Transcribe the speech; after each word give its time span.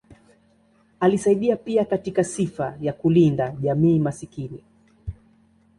Alisaidia 0.99 1.55
pia 1.55 1.85
katika 1.85 2.23
sifa 2.23 2.77
ya 2.81 2.93
kulinda 2.93 3.51
jamii 3.51 3.99
maskini. 3.99 4.63